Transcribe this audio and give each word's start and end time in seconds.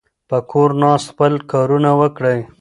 په 0.29 0.37
کور 0.51 0.69
ناست 0.81 1.05
خپل 1.11 1.33
کارونه 1.51 1.89
وکړئ. 1.99 2.39